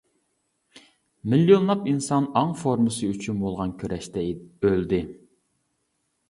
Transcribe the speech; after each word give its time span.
مىليونلاپ 1.33 1.85
ئىنسان 1.91 2.27
ئاڭ 2.41 2.55
فورمىسى 2.63 3.11
ئۈچۈن 3.11 3.45
بولغان 3.45 3.75
كۈرەشتە 3.83 4.25
ئۆلدى. 4.31 5.03